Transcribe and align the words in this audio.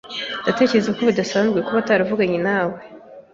Ntekereza 0.41 0.89
ko 0.95 1.01
bidasanzwe 1.09 1.59
kuba 1.65 1.79
ataravuganye 1.83 2.39
nawe. 2.47 2.79